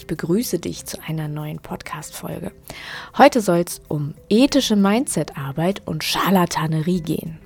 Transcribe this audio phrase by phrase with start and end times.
[0.00, 2.52] ich begrüße dich zu einer neuen Podcast-Folge.
[3.18, 7.38] Heute soll es um ethische Mindset-Arbeit und Scharlatanerie gehen.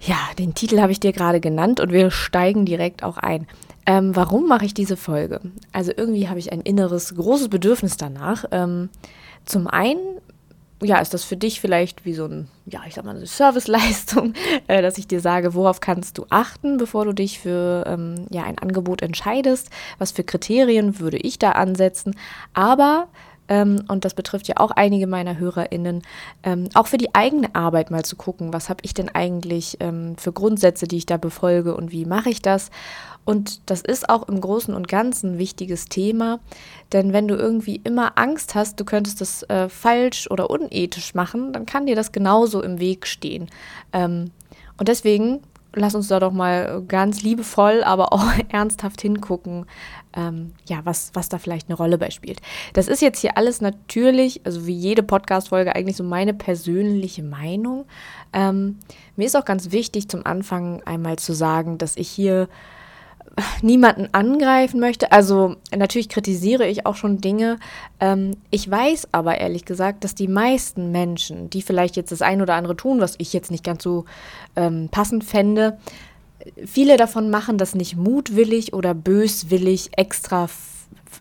[0.00, 3.46] Ja, den Titel habe ich dir gerade genannt und wir steigen direkt auch ein.
[3.84, 5.40] Ähm, warum mache ich diese Folge?
[5.70, 8.46] Also irgendwie habe ich ein inneres, großes Bedürfnis danach.
[8.52, 8.88] Ähm,
[9.44, 10.19] zum einen
[10.82, 14.34] ja, ist das für dich vielleicht wie so ein, ja, ich sag mal, eine Serviceleistung,
[14.66, 18.44] äh, dass ich dir sage, worauf kannst du achten, bevor du dich für ähm, ja,
[18.44, 19.70] ein Angebot entscheidest?
[19.98, 22.16] Was für Kriterien würde ich da ansetzen?
[22.54, 23.08] Aber
[23.50, 26.02] ähm, und das betrifft ja auch einige meiner HörerInnen,
[26.44, 30.16] ähm, auch für die eigene Arbeit mal zu gucken, was habe ich denn eigentlich ähm,
[30.16, 32.70] für Grundsätze, die ich da befolge und wie mache ich das?
[33.24, 36.38] Und das ist auch im Großen und Ganzen ein wichtiges Thema,
[36.92, 41.52] denn wenn du irgendwie immer Angst hast, du könntest das äh, falsch oder unethisch machen,
[41.52, 43.50] dann kann dir das genauso im Weg stehen.
[43.92, 44.30] Ähm,
[44.78, 45.42] und deswegen
[45.74, 49.66] lass uns da doch mal ganz liebevoll, aber auch ernsthaft hingucken,
[50.14, 52.40] ähm, ja, was, was da vielleicht eine Rolle bei spielt.
[52.72, 57.84] Das ist jetzt hier alles natürlich, also wie jede Podcast-Folge, eigentlich so meine persönliche Meinung.
[58.32, 58.78] Ähm,
[59.16, 62.48] mir ist auch ganz wichtig, zum Anfang einmal zu sagen, dass ich hier
[63.62, 65.12] niemanden angreifen möchte.
[65.12, 67.58] Also natürlich kritisiere ich auch schon Dinge.
[68.00, 72.42] Ähm, ich weiß aber ehrlich gesagt, dass die meisten Menschen, die vielleicht jetzt das ein
[72.42, 74.04] oder andere tun, was ich jetzt nicht ganz so
[74.56, 75.78] ähm, passend fände,
[76.64, 80.48] viele davon machen das nicht mutwillig oder böswillig extra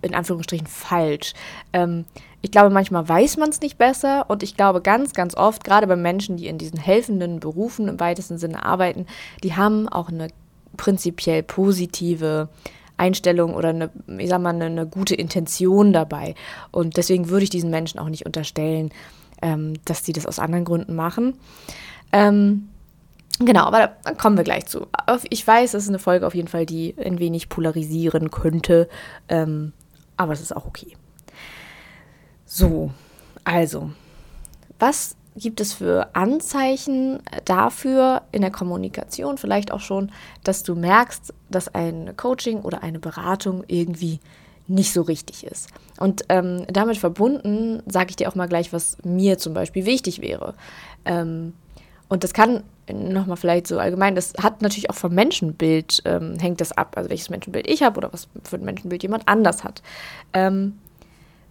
[0.02, 1.34] in Anführungsstrichen falsch.
[1.74, 2.06] Ähm,
[2.42, 5.88] ich glaube, manchmal weiß man es nicht besser und ich glaube ganz, ganz oft, gerade
[5.88, 9.08] bei Menschen, die in diesen helfenden Berufen im weitesten Sinne arbeiten,
[9.44, 10.30] die haben auch eine
[10.80, 12.48] prinzipiell positive
[12.96, 16.36] Einstellung oder eine, ich sag mal, eine, eine gute Intention dabei.
[16.72, 18.92] Und deswegen würde ich diesen Menschen auch nicht unterstellen,
[19.42, 21.38] ähm, dass sie das aus anderen Gründen machen.
[22.14, 22.70] Ähm,
[23.40, 24.88] genau, aber da kommen wir gleich zu.
[25.30, 28.88] Ich weiß, es ist eine Folge auf jeden Fall, die ein wenig polarisieren könnte,
[29.28, 29.74] ähm,
[30.16, 30.96] aber es ist auch okay.
[32.46, 32.92] So,
[33.44, 33.92] also,
[34.80, 40.12] was gibt es für Anzeichen dafür in der Kommunikation vielleicht auch schon,
[40.44, 44.20] dass du merkst, dass ein Coaching oder eine Beratung irgendwie
[44.68, 45.70] nicht so richtig ist.
[45.98, 50.22] Und ähm, damit verbunden sage ich dir auch mal gleich, was mir zum Beispiel wichtig
[50.22, 50.54] wäre.
[51.06, 51.54] Ähm,
[52.08, 56.60] und das kann nochmal vielleicht so allgemein, das hat natürlich auch vom Menschenbild, ähm, hängt
[56.60, 59.82] das ab, also welches Menschenbild ich habe oder was für ein Menschenbild jemand anders hat.
[60.34, 60.80] Ähm,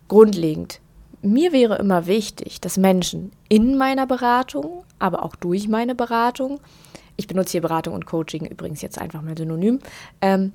[0.09, 0.81] grundlegend
[1.23, 6.61] mir wäre immer wichtig, dass Menschen in meiner Beratung, aber auch durch meine Beratung,
[7.17, 9.81] ich benutze hier Beratung und Coaching übrigens jetzt einfach mal synonym,
[10.21, 10.53] ähm,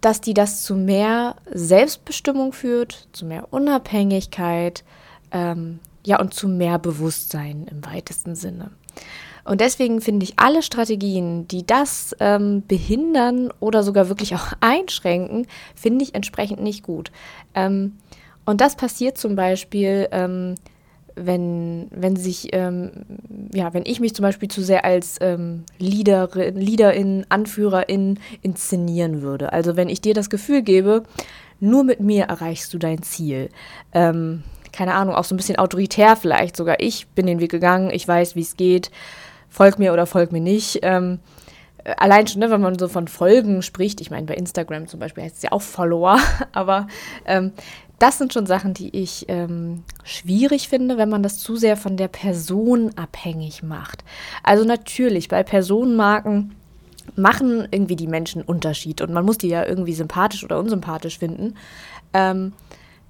[0.00, 4.84] dass die das zu mehr Selbstbestimmung führt, zu mehr Unabhängigkeit,
[5.32, 8.70] ähm, ja, und zu mehr Bewusstsein im weitesten Sinne.
[9.44, 15.46] Und deswegen finde ich alle Strategien, die das ähm, behindern oder sogar wirklich auch einschränken,
[15.74, 17.10] finde ich entsprechend nicht gut.
[17.54, 17.96] Ähm,
[18.46, 20.54] und das passiert zum Beispiel, ähm,
[21.16, 22.90] wenn, wenn sich, ähm,
[23.52, 29.52] ja, wenn ich mich zum Beispiel zu sehr als ähm, Leaderin, Leaderin, Anführerin inszenieren würde.
[29.52, 31.02] Also wenn ich dir das Gefühl gebe,
[31.58, 33.48] nur mit mir erreichst du dein Ziel.
[33.92, 34.42] Ähm,
[34.72, 36.80] keine Ahnung, auch so ein bisschen autoritär vielleicht sogar.
[36.80, 38.90] Ich bin den Weg gegangen, ich weiß, wie es geht.
[39.48, 40.80] Folg mir oder folg mir nicht.
[40.82, 41.18] Ähm,
[41.96, 45.24] allein schon, ne, wenn man so von Folgen spricht, ich meine, bei Instagram zum Beispiel
[45.24, 46.18] heißt es ja auch Follower,
[46.52, 46.88] aber
[47.24, 47.52] ähm,
[47.98, 51.96] das sind schon Sachen, die ich ähm, schwierig finde, wenn man das zu sehr von
[51.96, 54.04] der Person abhängig macht.
[54.42, 56.54] Also natürlich, bei Personenmarken
[57.14, 61.54] machen irgendwie die Menschen Unterschied und man muss die ja irgendwie sympathisch oder unsympathisch finden.
[62.12, 62.52] Ähm,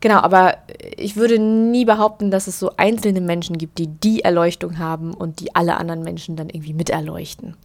[0.00, 0.58] genau, aber
[0.96, 5.40] ich würde nie behaupten, dass es so einzelne Menschen gibt, die die Erleuchtung haben und
[5.40, 7.56] die alle anderen Menschen dann irgendwie miterleuchten.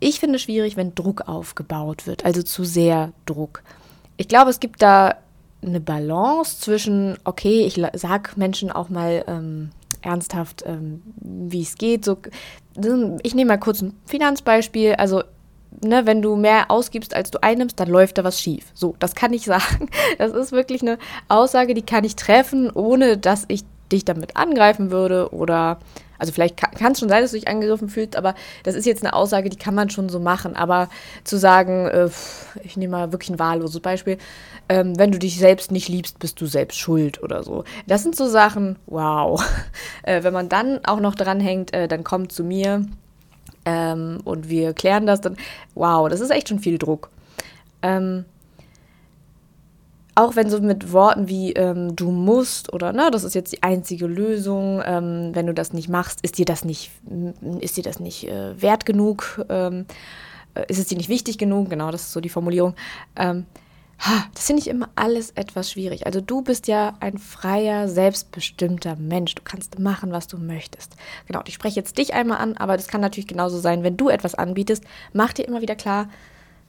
[0.00, 3.62] Ich finde es schwierig, wenn Druck aufgebaut wird, also zu sehr Druck.
[4.16, 5.16] Ich glaube, es gibt da
[5.62, 9.70] eine Balance zwischen, okay, ich sag Menschen auch mal ähm,
[10.02, 12.04] ernsthaft, ähm, wie es geht.
[12.04, 12.16] So,
[13.22, 14.94] ich nehme mal kurz ein Finanzbeispiel.
[14.94, 15.22] Also,
[15.82, 18.66] ne, wenn du mehr ausgibst, als du einnimmst, dann läuft da was schief.
[18.74, 19.90] So, das kann ich sagen.
[20.18, 20.98] Das ist wirklich eine
[21.28, 25.78] Aussage, die kann ich treffen, ohne dass ich dich damit angreifen würde oder
[26.20, 29.02] also vielleicht kann es schon sein, dass du dich angegriffen fühlst, aber das ist jetzt
[29.02, 30.54] eine Aussage, die kann man schon so machen.
[30.54, 30.88] Aber
[31.24, 32.10] zu sagen, äh,
[32.62, 34.18] ich nehme mal wirklich ein wahlloses Beispiel,
[34.68, 37.64] ähm, wenn du dich selbst nicht liebst, bist du selbst schuld oder so.
[37.86, 39.42] Das sind so Sachen, wow.
[40.02, 42.86] Äh, wenn man dann auch noch dranhängt, äh, dann kommt zu mir
[43.64, 45.36] ähm, und wir klären das, dann,
[45.74, 47.10] wow, das ist echt schon viel Druck.
[47.82, 48.24] Ähm,
[50.20, 53.62] auch wenn so mit Worten wie ähm, du musst oder ne, das ist jetzt die
[53.62, 56.90] einzige Lösung, ähm, wenn du das nicht machst, ist dir das nicht,
[57.60, 59.86] ist dir das nicht äh, wert genug, ähm,
[60.54, 62.74] äh, ist es dir nicht wichtig genug, genau, das ist so die Formulierung.
[63.16, 63.46] Ähm,
[64.34, 66.06] das finde ich immer alles etwas schwierig.
[66.06, 69.34] Also du bist ja ein freier, selbstbestimmter Mensch.
[69.34, 70.96] Du kannst machen, was du möchtest.
[71.26, 74.08] Genau, ich spreche jetzt dich einmal an, aber das kann natürlich genauso sein, wenn du
[74.08, 74.84] etwas anbietest.
[75.12, 76.08] Mach dir immer wieder klar,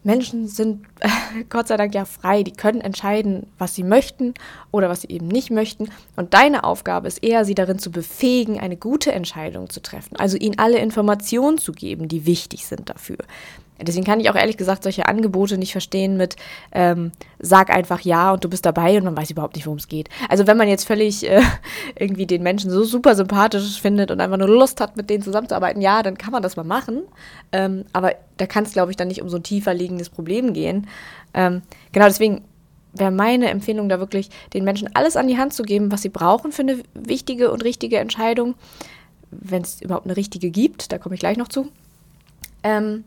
[0.04, 0.86] Menschen sind
[1.50, 4.34] Gott sei Dank ja frei, die können entscheiden, was sie möchten
[4.72, 5.90] oder was sie eben nicht möchten.
[6.16, 10.16] Und deine Aufgabe ist eher, sie darin zu befähigen, eine gute Entscheidung zu treffen.
[10.18, 13.18] Also ihnen alle Informationen zu geben, die wichtig sind dafür.
[13.84, 16.36] Deswegen kann ich auch ehrlich gesagt solche Angebote nicht verstehen mit
[16.72, 19.88] ähm, sag einfach ja und du bist dabei und man weiß überhaupt nicht, worum es
[19.88, 20.10] geht.
[20.30, 21.42] Also wenn man jetzt völlig äh,
[22.00, 25.82] irgendwie den Menschen so super sympathisch findet und einfach nur Lust hat, mit denen zusammenzuarbeiten,
[25.82, 27.04] ja, dann kann man das mal machen.
[27.52, 30.54] Ähm, aber da kann es, glaube ich, dann nicht um so ein tiefer liegendes Problem
[30.54, 30.88] gehen.
[31.34, 31.62] Ähm,
[31.92, 32.44] genau deswegen
[32.94, 36.10] wäre meine Empfehlung da wirklich, den Menschen alles an die Hand zu geben, was sie
[36.10, 38.56] brauchen für eine wichtige und richtige Entscheidung,
[39.32, 41.70] wenn es überhaupt eine richtige gibt, da komme ich gleich noch zu.
[42.64, 43.06] Ähm,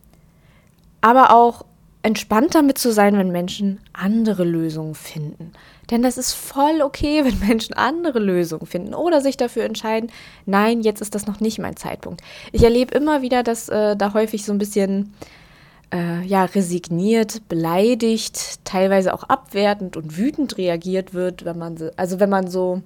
[1.05, 1.67] aber auch
[2.03, 5.53] entspannt damit zu sein, wenn Menschen andere Lösungen finden.
[5.91, 10.11] Denn das ist voll okay, wenn Menschen andere Lösungen finden oder sich dafür entscheiden,
[10.47, 12.23] nein, jetzt ist das noch nicht mein Zeitpunkt.
[12.53, 15.13] Ich erlebe immer wieder, dass äh, da häufig so ein bisschen
[15.93, 22.19] äh, ja, resigniert, beleidigt, teilweise auch abwertend und wütend reagiert wird, wenn man so, also
[22.19, 22.81] wenn man so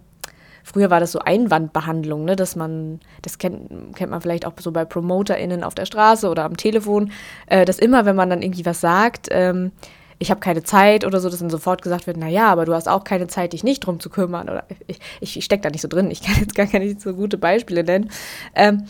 [0.65, 4.73] Früher war das so Einwandbehandlung, ne, dass man, das kennt, kennt man vielleicht auch so
[4.73, 7.13] bei PromoterInnen auf der Straße oder am Telefon,
[7.47, 9.73] äh, dass immer, wenn man dann irgendwie was sagt, ähm,
[10.19, 12.89] ich habe keine Zeit oder so, dass dann sofort gesagt wird, naja, aber du hast
[12.89, 14.49] auch keine Zeit, dich nicht drum zu kümmern.
[14.49, 17.15] Oder ich, ich, ich stecke da nicht so drin, ich kann jetzt gar keine so
[17.15, 18.11] gute Beispiele nennen.
[18.55, 18.85] Ähm,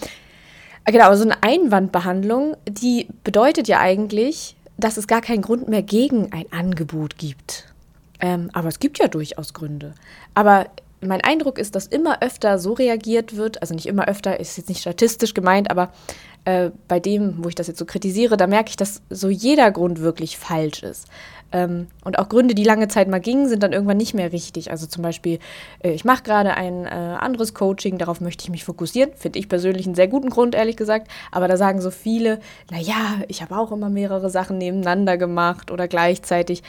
[0.87, 5.83] genau, aber so eine Einwandbehandlung, die bedeutet ja eigentlich, dass es gar keinen Grund mehr
[5.83, 7.67] gegen ein Angebot gibt.
[8.21, 9.95] Ähm, aber es gibt ja durchaus Gründe.
[10.35, 10.67] Aber
[11.01, 14.69] mein Eindruck ist, dass immer öfter so reagiert wird, also nicht immer öfter, ist jetzt
[14.69, 15.93] nicht statistisch gemeint, aber
[16.45, 19.71] äh, bei dem, wo ich das jetzt so kritisiere, da merke ich, dass so jeder
[19.71, 21.07] Grund wirklich falsch ist.
[21.51, 24.71] Ähm, und auch Gründe, die lange Zeit mal gingen, sind dann irgendwann nicht mehr richtig.
[24.71, 25.39] Also zum Beispiel,
[25.83, 29.11] äh, ich mache gerade ein äh, anderes Coaching, darauf möchte ich mich fokussieren.
[29.17, 31.09] Finde ich persönlich einen sehr guten Grund, ehrlich gesagt.
[31.33, 32.41] Aber da sagen so viele,
[32.71, 36.63] naja, ich habe auch immer mehrere Sachen nebeneinander gemacht oder gleichzeitig.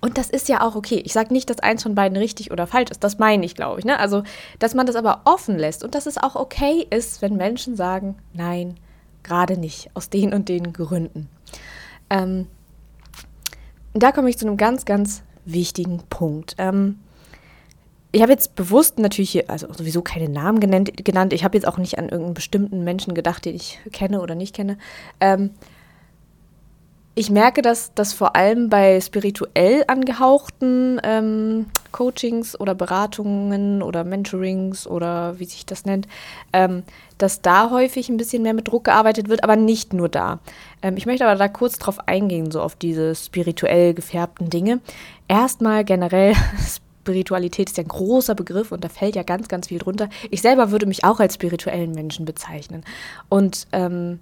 [0.00, 1.00] Und das ist ja auch okay.
[1.04, 3.04] Ich sage nicht, dass eins von beiden richtig oder falsch ist.
[3.04, 3.84] Das meine ich, glaube ich.
[3.84, 3.98] Ne?
[3.98, 4.24] Also,
[4.58, 8.16] dass man das aber offen lässt und dass es auch okay ist, wenn Menschen sagen,
[8.32, 8.74] nein,
[9.22, 11.28] gerade nicht, aus den und den Gründen.
[12.10, 12.48] Ähm,
[13.94, 16.54] da komme ich zu einem ganz, ganz wichtigen Punkt.
[16.58, 16.98] Ähm,
[18.12, 20.92] ich habe jetzt bewusst natürlich hier, also sowieso keine Namen genannt.
[21.04, 21.32] genannt.
[21.32, 24.54] Ich habe jetzt auch nicht an irgendeinen bestimmten Menschen gedacht, den ich kenne oder nicht
[24.54, 24.76] kenne.
[25.18, 25.50] Ähm,
[27.14, 34.86] ich merke, dass das vor allem bei spirituell angehauchten ähm, Coachings oder Beratungen oder Mentorings
[34.86, 36.08] oder wie sich das nennt,
[36.54, 36.84] ähm,
[37.18, 40.40] dass da häufig ein bisschen mehr mit Druck gearbeitet wird, aber nicht nur da.
[40.80, 44.80] Ähm, ich möchte aber da kurz drauf eingehen, so auf diese spirituell gefärbten Dinge.
[45.28, 46.34] Erstmal generell
[47.02, 50.08] Spiritualität ist ja ein großer Begriff und da fällt ja ganz, ganz viel drunter.
[50.30, 52.84] Ich selber würde mich auch als spirituellen Menschen bezeichnen.
[53.28, 54.20] Und ähm,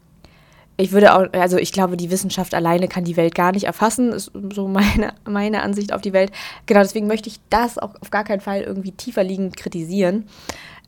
[0.76, 4.12] ich würde auch, also ich glaube, die Wissenschaft alleine kann die Welt gar nicht erfassen,
[4.12, 6.32] ist so meine, meine Ansicht auf die Welt.
[6.66, 10.26] Genau, deswegen möchte ich das auch auf gar keinen Fall irgendwie tiefer liegend kritisieren.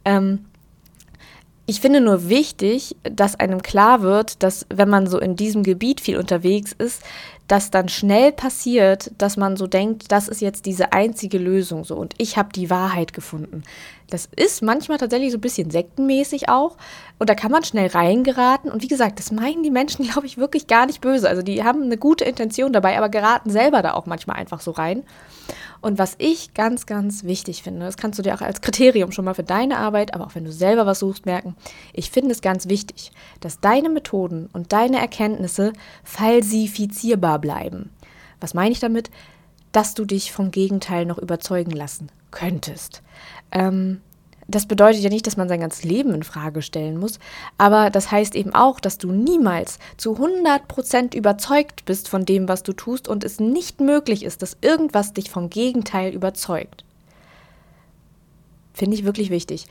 [0.04, 0.46] Ähm,
[1.66, 6.00] ich finde nur wichtig, dass einem klar wird, dass wenn man so in diesem Gebiet
[6.00, 7.02] viel unterwegs ist,
[7.46, 11.96] dass dann schnell passiert, dass man so denkt, das ist jetzt diese einzige Lösung so
[11.96, 13.62] und ich habe die Wahrheit gefunden.
[14.12, 16.76] Das ist manchmal tatsächlich so ein bisschen sektenmäßig auch
[17.18, 20.36] und da kann man schnell reingeraten und wie gesagt, das meinen die Menschen, glaube ich,
[20.36, 21.28] wirklich gar nicht böse.
[21.28, 24.72] Also die haben eine gute Intention dabei, aber geraten selber da auch manchmal einfach so
[24.72, 25.04] rein.
[25.80, 29.24] Und was ich ganz, ganz wichtig finde, das kannst du dir auch als Kriterium schon
[29.24, 31.56] mal für deine Arbeit, aber auch wenn du selber was suchst, merken,
[31.92, 35.72] ich finde es ganz wichtig, dass deine Methoden und deine Erkenntnisse
[36.04, 37.90] falsifizierbar bleiben.
[38.40, 39.10] Was meine ich damit?
[39.72, 43.02] Dass du dich vom Gegenteil noch überzeugen lassen könntest.
[43.52, 44.00] Ähm,
[44.48, 47.18] das bedeutet ja nicht, dass man sein ganzes Leben in Frage stellen muss,
[47.58, 52.62] aber das heißt eben auch, dass du niemals zu 100% überzeugt bist von dem, was
[52.62, 56.84] du tust und es nicht möglich ist, dass irgendwas dich vom Gegenteil überzeugt.
[58.74, 59.66] Finde ich wirklich wichtig.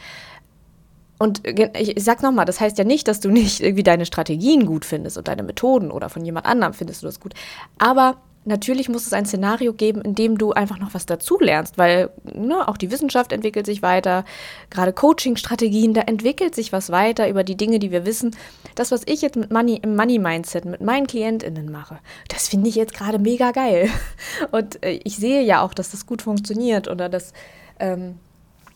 [1.18, 4.86] Und ich sag nochmal, das heißt ja nicht, dass du nicht irgendwie deine Strategien gut
[4.86, 7.36] findest und deine Methoden oder von jemand anderem findest du das gut.
[7.78, 12.10] Aber natürlich muss es ein Szenario geben, in dem du einfach noch was dazulernst, weil
[12.24, 14.26] ne, auch die Wissenschaft entwickelt sich weiter,
[14.70, 18.36] gerade Coaching-Strategien, da entwickelt sich was weiter über die Dinge, die wir wissen.
[18.76, 22.76] Das, was ich jetzt mit Money, im Money-Mindset mit meinen KlientInnen mache, das finde ich
[22.76, 23.90] jetzt gerade mega geil.
[24.52, 27.34] Und äh, ich sehe ja auch, dass das gut funktioniert oder dass
[27.80, 28.16] ähm,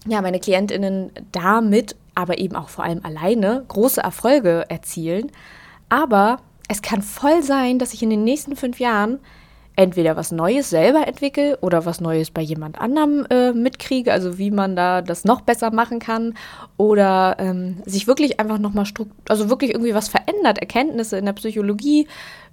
[0.07, 5.31] ja, meine KlientInnen damit, aber eben auch vor allem alleine, große Erfolge erzielen.
[5.89, 9.19] Aber es kann voll sein, dass ich in den nächsten fünf Jahren
[9.75, 14.51] entweder was Neues selber entwickle oder was Neues bei jemand anderem äh, mitkriege, also wie
[14.51, 16.33] man da das noch besser machen kann
[16.77, 18.85] oder ähm, sich wirklich einfach nochmal,
[19.27, 22.07] also wirklich irgendwie was verändert, Erkenntnisse in der Psychologie,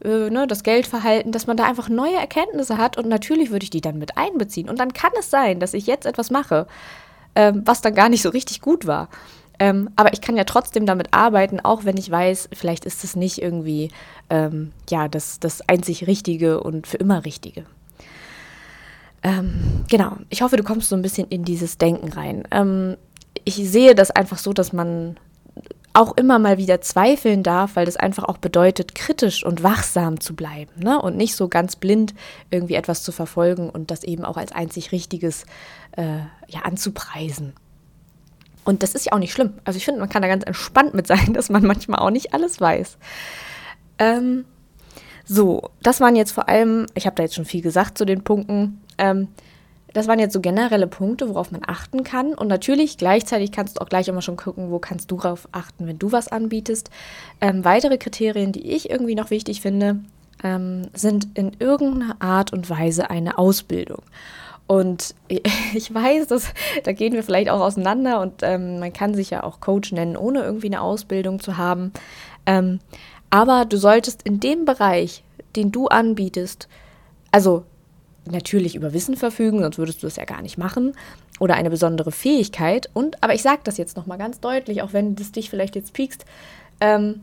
[0.04, 3.70] äh, ne, das Geldverhalten, dass man da einfach neue Erkenntnisse hat und natürlich würde ich
[3.70, 6.66] die dann mit einbeziehen und dann kann es sein, dass ich jetzt etwas mache,
[7.36, 9.08] ähm, was dann gar nicht so richtig gut war.
[9.62, 13.14] Ähm, aber ich kann ja trotzdem damit arbeiten, auch wenn ich weiß, vielleicht ist es
[13.14, 13.92] nicht irgendwie
[14.28, 17.64] ähm, ja, das, das einzig Richtige und für immer Richtige.
[19.22, 22.42] Ähm, genau, ich hoffe, du kommst so ein bisschen in dieses Denken rein.
[22.50, 22.96] Ähm,
[23.44, 25.16] ich sehe das einfach so, dass man
[25.92, 30.34] auch immer mal wieder zweifeln darf, weil das einfach auch bedeutet, kritisch und wachsam zu
[30.34, 31.00] bleiben ne?
[31.00, 32.14] und nicht so ganz blind
[32.50, 35.44] irgendwie etwas zu verfolgen und das eben auch als einzig Richtiges
[35.92, 36.16] äh,
[36.48, 37.52] ja, anzupreisen.
[38.64, 39.54] Und das ist ja auch nicht schlimm.
[39.64, 42.34] Also ich finde, man kann da ganz entspannt mit sein, dass man manchmal auch nicht
[42.34, 42.98] alles weiß.
[43.98, 44.44] Ähm,
[45.24, 48.22] so, das waren jetzt vor allem, ich habe da jetzt schon viel gesagt zu den
[48.22, 48.80] Punkten.
[48.98, 49.28] Ähm,
[49.92, 52.34] das waren jetzt so generelle Punkte, worauf man achten kann.
[52.34, 55.86] Und natürlich gleichzeitig kannst du auch gleich immer schon gucken, wo kannst du darauf achten,
[55.86, 56.90] wenn du was anbietest.
[57.40, 60.00] Ähm, weitere Kriterien, die ich irgendwie noch wichtig finde,
[60.42, 64.02] ähm, sind in irgendeiner Art und Weise eine Ausbildung.
[64.66, 65.14] Und
[65.74, 66.52] ich weiß, dass,
[66.84, 70.16] da gehen wir vielleicht auch auseinander und ähm, man kann sich ja auch Coach nennen,
[70.16, 71.92] ohne irgendwie eine Ausbildung zu haben.
[72.46, 72.80] Ähm,
[73.30, 75.24] aber du solltest in dem Bereich,
[75.56, 76.68] den du anbietest,
[77.30, 77.64] also
[78.24, 80.92] natürlich über Wissen verfügen, sonst würdest du es ja gar nicht machen,
[81.40, 82.88] oder eine besondere Fähigkeit.
[82.94, 85.92] Und, aber ich sage das jetzt nochmal ganz deutlich, auch wenn das dich vielleicht jetzt
[85.92, 86.24] piekst,
[86.80, 87.22] ähm,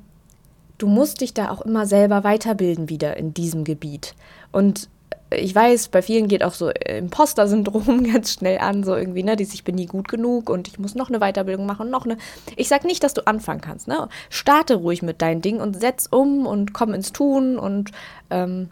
[0.78, 4.16] du musst dich da auch immer selber weiterbilden wieder in diesem Gebiet.
[4.52, 4.90] Und
[5.32, 9.44] ich weiß, bei vielen geht auch so Imposter-Syndrom ganz schnell an, so irgendwie, ne, die
[9.44, 12.18] ich bin nie gut genug und ich muss noch eine Weiterbildung machen, noch eine.
[12.56, 14.10] Ich sag nicht, dass du anfangen kannst, ne?
[14.30, 17.92] Starte ruhig mit deinen Dingen und setz um und komm ins Tun und
[18.30, 18.70] ähm,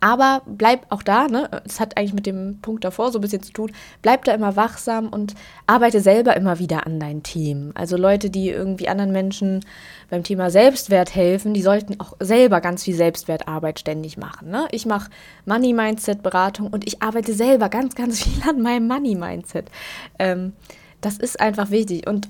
[0.00, 1.48] aber bleib auch da, ne?
[1.64, 3.72] Es hat eigentlich mit dem Punkt davor so ein bisschen zu tun.
[4.02, 5.34] Bleib da immer wachsam und
[5.66, 7.72] arbeite selber immer wieder an deinen Themen.
[7.74, 9.64] Also Leute, die irgendwie anderen Menschen
[10.10, 14.50] beim Thema Selbstwert helfen, die sollten auch selber ganz viel Selbstwertarbeit ständig machen.
[14.50, 14.66] Ne?
[14.70, 15.10] Ich mache
[15.44, 19.70] Money Mindset Beratung und ich arbeite selber ganz, ganz viel an meinem Money Mindset.
[20.18, 20.52] Ähm,
[21.00, 22.28] das ist einfach wichtig und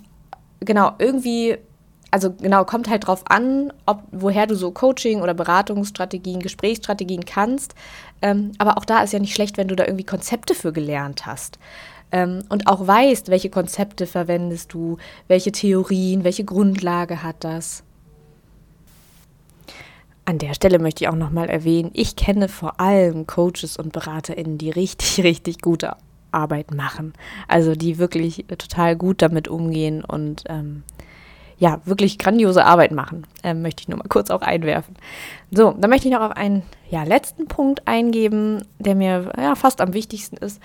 [0.60, 1.58] genau irgendwie
[2.14, 7.74] also genau, kommt halt drauf an, ob, woher du so Coaching oder Beratungsstrategien, Gesprächsstrategien kannst.
[8.22, 11.26] Ähm, aber auch da ist ja nicht schlecht, wenn du da irgendwie Konzepte für gelernt
[11.26, 11.58] hast.
[12.12, 17.82] Ähm, und auch weißt, welche Konzepte verwendest du, welche Theorien, welche Grundlage hat das.
[20.24, 24.56] An der Stelle möchte ich auch nochmal erwähnen, ich kenne vor allem Coaches und BeraterInnen,
[24.56, 25.96] die richtig, richtig gute
[26.30, 27.12] Arbeit machen.
[27.48, 30.84] Also die wirklich total gut damit umgehen und ähm,
[31.58, 33.26] ja, wirklich grandiose Arbeit machen.
[33.42, 34.96] Ähm, möchte ich nur mal kurz auch einwerfen.
[35.50, 39.80] So, dann möchte ich noch auf einen ja, letzten Punkt eingeben, der mir ja, fast
[39.80, 40.60] am wichtigsten ist.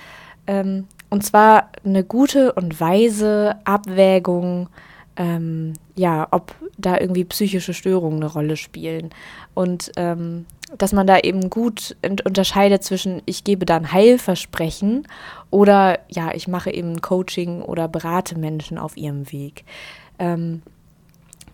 [0.47, 4.69] Ähm, und zwar eine gute und weise Abwägung,
[5.15, 9.09] ähm, ja, ob da irgendwie psychische Störungen eine Rolle spielen.
[9.53, 10.45] Und ähm,
[10.77, 15.07] dass man da eben gut unterscheidet zwischen, ich gebe da ein Heilversprechen
[15.49, 19.65] oder ja, ich mache eben Coaching oder berate Menschen auf ihrem Weg.
[20.19, 20.61] Ähm,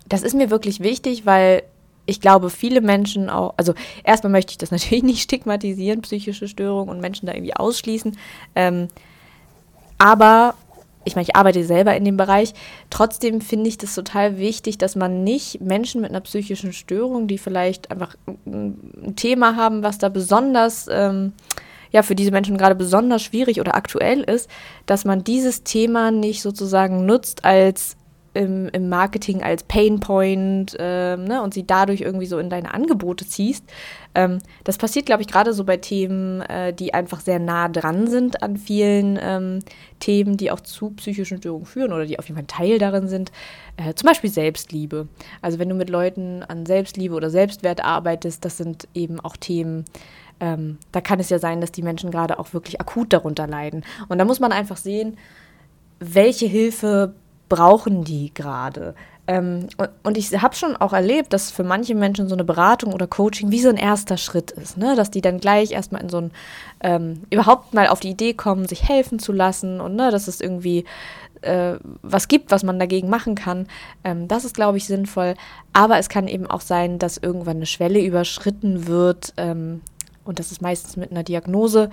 [0.07, 1.63] das ist mir wirklich wichtig, weil
[2.05, 6.89] ich glaube, viele Menschen auch, also erstmal möchte ich das natürlich nicht stigmatisieren, psychische Störungen
[6.89, 8.17] und Menschen da irgendwie ausschließen.
[8.55, 8.87] Ähm,
[9.97, 10.55] aber
[11.05, 12.53] ich meine, ich arbeite selber in dem Bereich.
[12.89, 17.37] Trotzdem finde ich das total wichtig, dass man nicht Menschen mit einer psychischen Störung, die
[17.37, 21.33] vielleicht einfach ein Thema haben, was da besonders, ähm,
[21.91, 24.49] ja, für diese Menschen gerade besonders schwierig oder aktuell ist,
[24.87, 27.95] dass man dieses Thema nicht sozusagen nutzt als
[28.35, 33.25] im, im Marketing als Painpoint ähm, ne, und sie dadurch irgendwie so in deine Angebote
[33.25, 33.63] ziehst.
[34.13, 38.07] Ähm, das passiert, glaube ich, gerade so bei Themen, äh, die einfach sehr nah dran
[38.07, 39.59] sind an vielen ähm,
[39.99, 43.31] Themen, die auch zu psychischen Störungen führen oder die auf jeden Fall Teil darin sind.
[43.77, 45.07] Äh, zum Beispiel Selbstliebe.
[45.41, 49.85] Also wenn du mit Leuten an Selbstliebe oder Selbstwert arbeitest, das sind eben auch Themen,
[50.41, 53.85] ähm, da kann es ja sein, dass die Menschen gerade auch wirklich akut darunter leiden.
[54.09, 55.17] Und da muss man einfach sehen,
[55.99, 57.13] welche Hilfe
[57.49, 58.95] brauchen die gerade?
[59.27, 59.67] Ähm,
[60.03, 63.49] und, ich habe schon auch erlebt, dass für manche Menschen so eine Beratung oder Coaching
[63.49, 64.95] wie so ein erster Schritt ist, ne?
[64.95, 66.31] dass die dann gleich erstmal in so ein,
[66.81, 70.41] ähm, überhaupt mal auf die Idee kommen, sich helfen zu lassen und ne, dass es
[70.41, 70.85] irgendwie
[71.41, 73.67] äh, was gibt, was man dagegen machen kann.
[74.03, 75.35] Ähm, das ist, glaube ich, sinnvoll.
[75.73, 79.33] Aber es kann eben auch sein, dass irgendwann eine Schwelle überschritten wird.
[79.37, 79.81] Ähm,
[80.23, 81.89] und das ist meistens mit einer Diagnose,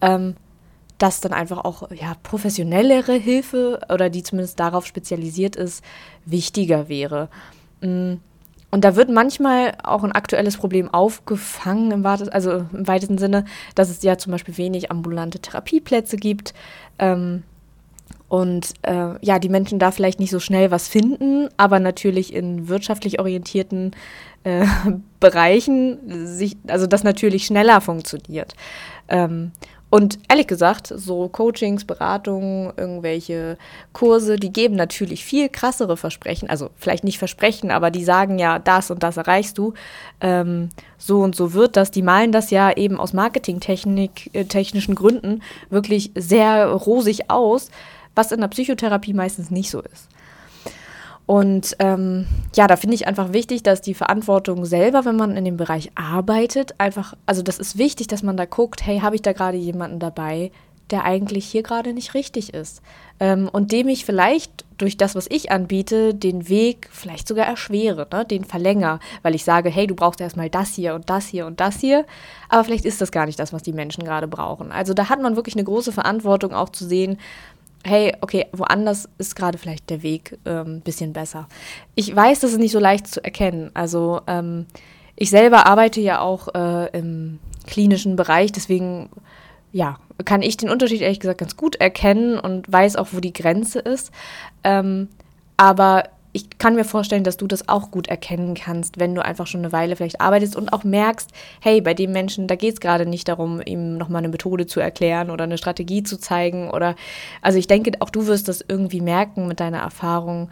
[0.00, 0.36] ähm,
[0.98, 5.84] dass dann einfach auch ja, professionellere Hilfe oder die zumindest darauf spezialisiert ist,
[6.24, 7.28] wichtiger wäre.
[7.80, 8.14] Mm,
[8.70, 13.90] und da wird manchmal auch ein aktuelles Problem aufgefangen, im, also im weitesten Sinne, dass
[13.90, 16.52] es ja zum Beispiel wenig ambulante Therapieplätze gibt.
[16.98, 17.42] Ähm,
[18.28, 22.68] und äh, ja, die Menschen da vielleicht nicht so schnell was finden, aber natürlich in
[22.68, 23.92] wirtschaftlich orientierten
[24.42, 24.66] äh,
[25.20, 28.54] Bereichen sich, also das natürlich schneller funktioniert.
[29.08, 29.52] Ähm,
[29.96, 33.56] und ehrlich gesagt, so Coachings, Beratungen, irgendwelche
[33.94, 36.50] Kurse, die geben natürlich viel krassere Versprechen.
[36.50, 39.72] Also vielleicht nicht Versprechen, aber die sagen ja, das und das erreichst du.
[40.20, 41.92] Ähm, so und so wird das.
[41.92, 47.70] Die malen das ja eben aus marketingtechnischen äh, Gründen wirklich sehr rosig aus,
[48.14, 50.10] was in der Psychotherapie meistens nicht so ist.
[51.26, 55.44] Und ähm, ja, da finde ich einfach wichtig, dass die Verantwortung selber, wenn man in
[55.44, 59.22] dem Bereich arbeitet, einfach, also das ist wichtig, dass man da guckt, hey, habe ich
[59.22, 60.52] da gerade jemanden dabei,
[60.90, 62.80] der eigentlich hier gerade nicht richtig ist.
[63.18, 68.06] Ähm, und dem ich vielleicht durch das, was ich anbiete, den Weg vielleicht sogar erschwere,
[68.12, 68.24] ne?
[68.24, 71.58] den verlängere, weil ich sage, hey, du brauchst erstmal das hier und das hier und
[71.58, 72.04] das hier,
[72.48, 74.70] aber vielleicht ist das gar nicht das, was die Menschen gerade brauchen.
[74.70, 77.18] Also da hat man wirklich eine große Verantwortung auch zu sehen,
[77.86, 81.48] hey, okay, woanders ist gerade vielleicht der Weg ein ähm, bisschen besser.
[81.94, 83.70] Ich weiß, das ist nicht so leicht zu erkennen.
[83.74, 84.66] Also ähm,
[85.14, 89.10] ich selber arbeite ja auch äh, im klinischen Bereich, deswegen
[89.72, 93.32] ja, kann ich den Unterschied ehrlich gesagt ganz gut erkennen und weiß auch, wo die
[93.32, 94.10] Grenze ist.
[94.64, 95.08] Ähm,
[95.56, 96.04] aber
[96.36, 99.62] ich kann mir vorstellen, dass du das auch gut erkennen kannst, wenn du einfach schon
[99.62, 101.30] eine Weile vielleicht arbeitest und auch merkst,
[101.62, 104.78] hey, bei dem Menschen, da geht es gerade nicht darum, ihm nochmal eine Methode zu
[104.78, 106.94] erklären oder eine Strategie zu zeigen oder,
[107.40, 110.50] also ich denke, auch du wirst das irgendwie merken mit deiner Erfahrung,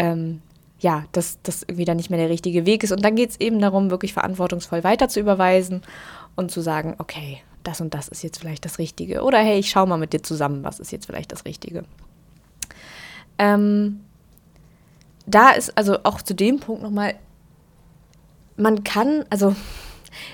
[0.00, 0.42] ähm,
[0.80, 2.90] ja, dass das irgendwie dann nicht mehr der richtige Weg ist.
[2.90, 5.82] Und dann geht es eben darum, wirklich verantwortungsvoll weiter zu überweisen
[6.34, 9.22] und zu sagen, okay, das und das ist jetzt vielleicht das Richtige.
[9.22, 11.84] Oder hey, ich schau mal mit dir zusammen, was ist jetzt vielleicht das Richtige.
[13.38, 14.00] Ähm,
[15.30, 17.14] da ist also auch zu dem Punkt nochmal,
[18.56, 19.54] man kann, also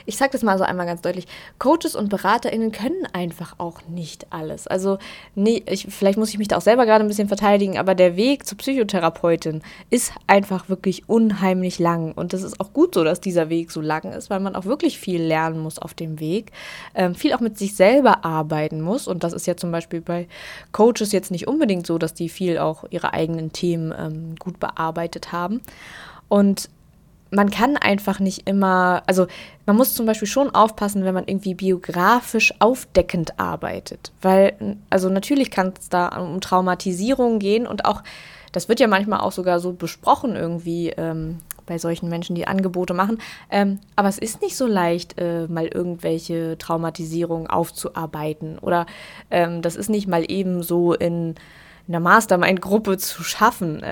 [0.04, 1.26] ich sage das mal so einmal ganz deutlich,
[1.58, 4.66] Coaches und BeraterInnen können einfach auch nicht alles.
[4.66, 4.98] Also,
[5.34, 8.16] nee, ich, vielleicht muss ich mich da auch selber gerade ein bisschen verteidigen, aber der
[8.16, 12.12] Weg zur Psychotherapeutin ist einfach wirklich unheimlich lang.
[12.12, 14.64] Und das ist auch gut so, dass dieser Weg so lang ist, weil man auch
[14.64, 16.52] wirklich viel lernen muss auf dem Weg,
[16.94, 19.06] ähm, viel auch mit sich selber arbeiten muss.
[19.06, 20.28] Und das ist ja zum Beispiel bei
[20.72, 25.32] Coaches jetzt nicht unbedingt so, dass die viel auch ihre eigenen Themen ähm, gut bearbeitet
[25.32, 25.60] haben.
[26.28, 26.68] Und
[27.36, 29.26] man kann einfach nicht immer, also
[29.66, 34.10] man muss zum Beispiel schon aufpassen, wenn man irgendwie biografisch aufdeckend arbeitet.
[34.22, 38.02] Weil, also natürlich kann es da um Traumatisierung gehen und auch,
[38.52, 42.94] das wird ja manchmal auch sogar so besprochen irgendwie ähm, bei solchen Menschen, die Angebote
[42.94, 43.18] machen.
[43.50, 48.58] Ähm, aber es ist nicht so leicht, äh, mal irgendwelche Traumatisierungen aufzuarbeiten.
[48.58, 48.86] Oder
[49.30, 51.34] ähm, das ist nicht mal eben so in
[51.86, 53.82] einer Mastermind-Gruppe zu schaffen.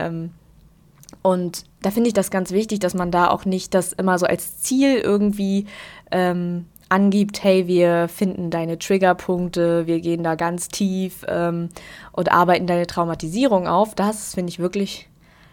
[1.24, 4.26] Und da finde ich das ganz wichtig, dass man da auch nicht das immer so
[4.26, 5.64] als Ziel irgendwie
[6.10, 11.70] ähm, angibt, hey, wir finden deine Triggerpunkte, wir gehen da ganz tief ähm,
[12.12, 13.94] und arbeiten deine Traumatisierung auf.
[13.94, 15.08] Das finde ich wirklich,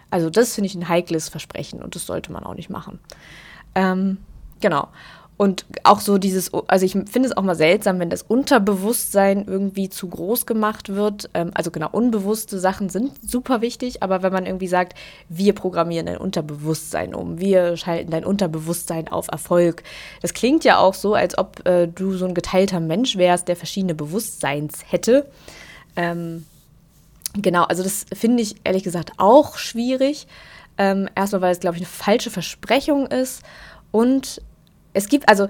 [0.09, 2.99] also das finde ich ein heikles Versprechen und das sollte man auch nicht machen.
[3.73, 4.17] Ähm,
[4.59, 4.89] genau.
[5.41, 9.89] Und auch so dieses, also ich finde es auch mal seltsam, wenn das Unterbewusstsein irgendwie
[9.89, 11.31] zu groß gemacht wird.
[11.33, 14.93] Ähm, also genau, unbewusste Sachen sind super wichtig, aber wenn man irgendwie sagt,
[15.29, 19.81] wir programmieren dein Unterbewusstsein um, wir schalten dein Unterbewusstsein auf Erfolg,
[20.21, 23.55] das klingt ja auch so, als ob äh, du so ein geteilter Mensch wärst, der
[23.55, 25.25] verschiedene Bewusstseins hätte.
[25.95, 26.45] Ähm,
[27.33, 30.27] genau, also das finde ich ehrlich gesagt auch schwierig.
[30.77, 33.41] Ähm, erstmal, weil es, glaube ich, eine falsche Versprechung ist
[33.89, 34.39] und
[34.93, 35.47] es gibt also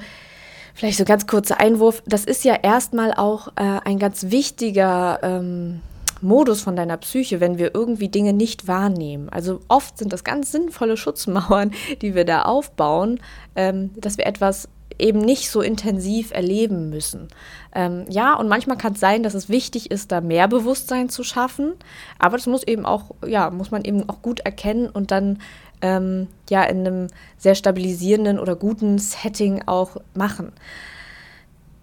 [0.74, 5.82] vielleicht so ganz kurzer Einwurf, das ist ja erstmal auch äh, ein ganz wichtiger ähm,
[6.22, 9.30] Modus von deiner Psyche, wenn wir irgendwie Dinge nicht wahrnehmen.
[9.30, 13.20] Also oft sind das ganz sinnvolle Schutzmauern, die wir da aufbauen,
[13.56, 14.70] ähm, dass wir etwas
[15.02, 17.28] eben nicht so intensiv erleben müssen.
[17.74, 21.24] Ähm, ja, und manchmal kann es sein, dass es wichtig ist, da mehr Bewusstsein zu
[21.24, 21.74] schaffen,
[22.20, 25.40] aber das muss eben auch, ja, muss man eben auch gut erkennen und dann
[25.82, 30.52] ähm, ja in einem sehr stabilisierenden oder guten Setting auch machen.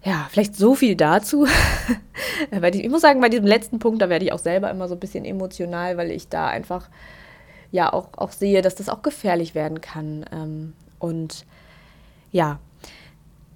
[0.03, 1.45] Ja, vielleicht so viel dazu.
[2.71, 4.99] ich muss sagen, bei diesem letzten Punkt, da werde ich auch selber immer so ein
[4.99, 6.87] bisschen emotional, weil ich da einfach
[7.71, 10.25] ja auch, auch sehe, dass das auch gefährlich werden kann.
[10.31, 11.45] Ähm, und
[12.31, 12.59] ja,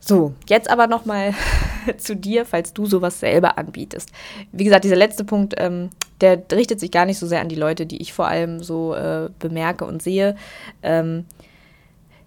[0.06, 1.34] so, jetzt aber nochmal
[1.98, 4.12] zu dir, falls du sowas selber anbietest.
[4.52, 7.56] Wie gesagt, dieser letzte Punkt, ähm, der richtet sich gar nicht so sehr an die
[7.56, 10.36] Leute, die ich vor allem so äh, bemerke und sehe.
[10.82, 11.26] Ähm,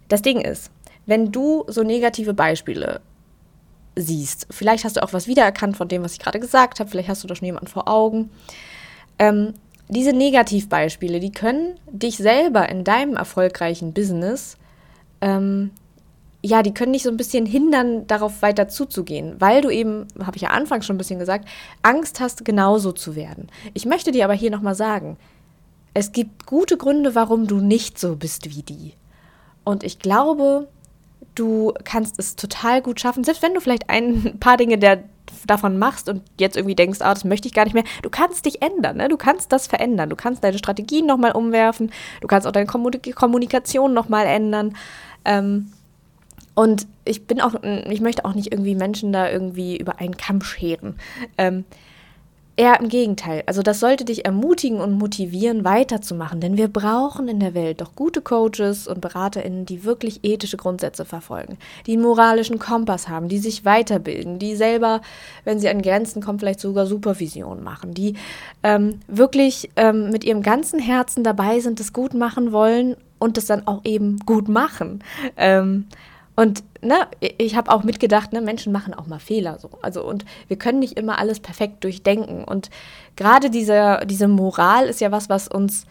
[0.08, 0.70] das Ding ist,
[1.04, 3.00] wenn du so negative Beispiele
[3.94, 7.10] siehst, vielleicht hast du auch was wiedererkannt von dem, was ich gerade gesagt habe, vielleicht
[7.10, 8.30] hast du doch schon jemanden vor Augen,
[9.18, 9.52] ähm,
[9.88, 14.56] diese Negativbeispiele, die können dich selber in deinem erfolgreichen Business,
[15.20, 15.72] ähm,
[16.46, 20.37] ja, die können dich so ein bisschen hindern, darauf weiter zuzugehen, weil du eben, habe
[20.37, 21.48] ich ja anfangs schon ein bisschen gesagt,
[21.82, 23.48] Angst hast, genauso zu werden.
[23.74, 25.16] Ich möchte dir aber hier nochmal sagen,
[25.92, 28.92] es gibt gute Gründe, warum du nicht so bist wie die.
[29.64, 30.68] Und ich glaube,
[31.35, 35.02] du kannst es total gut schaffen, selbst wenn du vielleicht ein paar Dinge der,
[35.48, 38.46] davon machst und jetzt irgendwie denkst, ah, das möchte ich gar nicht mehr, du kannst
[38.46, 39.09] dich ändern, ne?
[39.09, 43.92] du kannst das verändern, du kannst deine Strategien nochmal umwerfen, du kannst auch deine Kommunikation
[43.92, 44.76] nochmal ändern.
[45.24, 45.72] Ähm,
[46.56, 50.40] und ich bin auch, ich möchte auch nicht irgendwie Menschen da irgendwie über einen Kamm
[50.42, 50.96] scheren.
[51.38, 51.64] Ähm,
[52.58, 53.42] Eher im Gegenteil.
[53.44, 56.40] Also das sollte dich ermutigen und motivieren, weiterzumachen.
[56.40, 61.04] Denn wir brauchen in der Welt doch gute Coaches und BeraterInnen, die wirklich ethische Grundsätze
[61.04, 65.02] verfolgen, die einen moralischen Kompass haben, die sich weiterbilden, die selber,
[65.44, 68.14] wenn sie an Grenzen kommen, vielleicht sogar Supervision machen, die
[68.62, 73.44] ähm, wirklich ähm, mit ihrem ganzen Herzen dabei sind, das gut machen wollen und das
[73.44, 75.04] dann auch eben gut machen.
[75.36, 75.88] Ähm,
[76.37, 79.70] und ne, ich habe auch mitgedacht, ne, Menschen machen auch mal Fehler so.
[79.81, 82.44] Also und wir können nicht immer alles perfekt durchdenken.
[82.44, 82.68] Und
[83.16, 85.85] gerade diese, diese Moral ist ja was, was uns,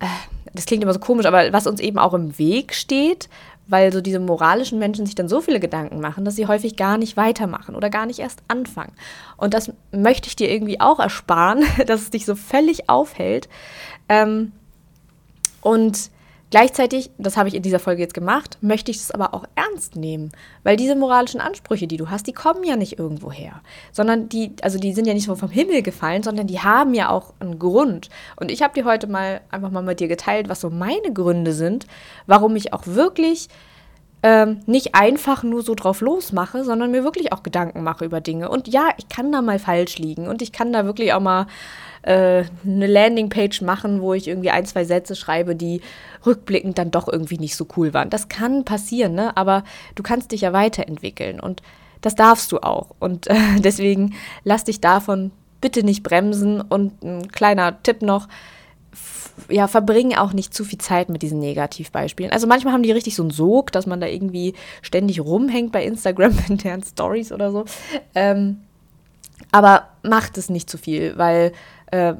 [0.00, 0.06] äh,
[0.54, 3.28] das klingt immer so komisch, aber was uns eben auch im Weg steht,
[3.66, 6.96] weil so diese moralischen Menschen sich dann so viele Gedanken machen, dass sie häufig gar
[6.96, 8.92] nicht weitermachen oder gar nicht erst anfangen.
[9.36, 13.50] Und das möchte ich dir irgendwie auch ersparen, dass es dich so völlig aufhält.
[14.08, 14.52] Ähm,
[15.60, 16.10] und
[16.52, 19.96] Gleichzeitig, das habe ich in dieser Folge jetzt gemacht, möchte ich es aber auch ernst
[19.96, 20.32] nehmen,
[20.64, 24.52] weil diese moralischen Ansprüche, die du hast, die kommen ja nicht irgendwo her, sondern die,
[24.60, 27.58] also die sind ja nicht so vom Himmel gefallen, sondern die haben ja auch einen
[27.58, 28.10] Grund.
[28.36, 31.54] Und ich habe dir heute mal einfach mal mit dir geteilt, was so meine Gründe
[31.54, 31.86] sind,
[32.26, 33.48] warum ich auch wirklich
[34.22, 38.50] ähm, nicht einfach nur so drauf losmache, sondern mir wirklich auch Gedanken mache über Dinge.
[38.50, 41.46] Und ja, ich kann da mal falsch liegen und ich kann da wirklich auch mal
[42.02, 45.80] äh, eine Landingpage machen, wo ich irgendwie ein, zwei Sätze schreibe, die
[46.26, 48.10] rückblickend dann doch irgendwie nicht so cool waren.
[48.10, 49.36] Das kann passieren, ne?
[49.36, 51.62] aber du kannst dich ja weiterentwickeln und
[52.00, 52.94] das darfst du auch.
[52.98, 55.30] Und äh, deswegen lass dich davon
[55.62, 56.60] bitte nicht bremsen.
[56.60, 58.28] Und ein kleiner Tipp noch,
[59.48, 62.32] ja, verbringen auch nicht zu viel Zeit mit diesen Negativbeispielen.
[62.32, 65.84] Also manchmal haben die richtig so einen Sog, dass man da irgendwie ständig rumhängt bei
[65.84, 67.64] Instagram in deren Stories oder so.
[68.14, 68.58] Ähm,
[69.50, 71.52] aber macht es nicht zu viel, weil
[71.92, 72.14] äh,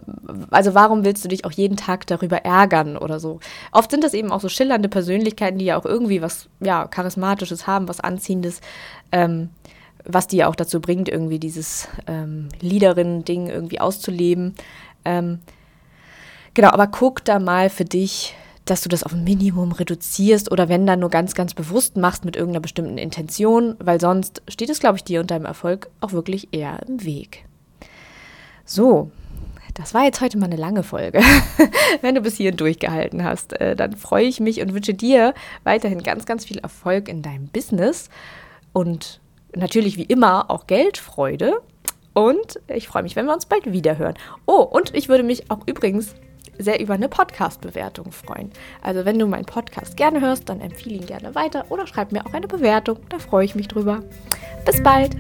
[0.50, 3.40] also warum willst du dich auch jeden Tag darüber ärgern oder so?
[3.72, 7.66] Oft sind das eben auch so schillernde Persönlichkeiten, die ja auch irgendwie was, ja, Charismatisches
[7.66, 8.60] haben, was Anziehendes,
[9.10, 9.50] ähm,
[10.04, 14.54] was die ja auch dazu bringt, irgendwie dieses ähm, Liederinnen-Ding irgendwie auszuleben.
[15.04, 15.40] Ähm,
[16.54, 20.68] genau, aber guck da mal für dich, dass du das auf ein Minimum reduzierst oder
[20.68, 24.78] wenn dann nur ganz, ganz bewusst machst mit irgendeiner bestimmten Intention, weil sonst steht es,
[24.78, 27.44] glaube ich, dir und deinem Erfolg auch wirklich eher im Weg.
[28.64, 29.10] So,
[29.74, 31.20] das war jetzt heute mal eine lange Folge.
[32.02, 36.02] Wenn du bis hierhin durchgehalten hast, äh, dann freue ich mich und wünsche dir weiterhin
[36.02, 38.10] ganz, ganz viel Erfolg in deinem Business
[38.72, 39.20] und
[39.54, 41.60] natürlich wie immer auch Geldfreude.
[42.14, 44.14] Und ich freue mich, wenn wir uns bald wieder hören.
[44.44, 46.14] Oh, und ich würde mich auch übrigens
[46.58, 48.50] sehr über eine Podcast-Bewertung freuen.
[48.82, 52.26] Also wenn du meinen Podcast gerne hörst, dann empfehle ihn gerne weiter oder schreib mir
[52.26, 52.98] auch eine Bewertung.
[53.08, 54.02] Da freue ich mich drüber.
[54.64, 55.16] Bis bald!